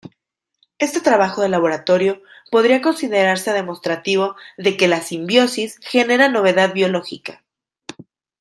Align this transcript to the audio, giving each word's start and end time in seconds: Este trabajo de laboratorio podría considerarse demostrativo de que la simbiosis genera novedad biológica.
Este 0.79 0.99
trabajo 0.99 1.43
de 1.43 1.49
laboratorio 1.49 2.23
podría 2.49 2.81
considerarse 2.81 3.53
demostrativo 3.53 4.35
de 4.57 4.75
que 4.75 4.87
la 4.87 4.99
simbiosis 5.01 5.77
genera 5.83 6.27
novedad 6.27 6.73
biológica. 6.73 7.43